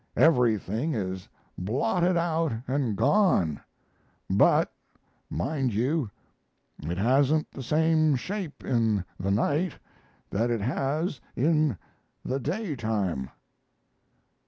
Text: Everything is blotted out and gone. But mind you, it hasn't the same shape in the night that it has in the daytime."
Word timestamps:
Everything 0.17 0.95
is 0.95 1.29
blotted 1.59 2.17
out 2.17 2.51
and 2.67 2.95
gone. 2.97 3.59
But 4.31 4.71
mind 5.29 5.75
you, 5.75 6.09
it 6.81 6.97
hasn't 6.97 7.51
the 7.51 7.61
same 7.61 8.15
shape 8.15 8.65
in 8.65 9.05
the 9.19 9.29
night 9.29 9.73
that 10.31 10.49
it 10.49 10.61
has 10.61 11.21
in 11.35 11.77
the 12.25 12.39
daytime." 12.39 13.29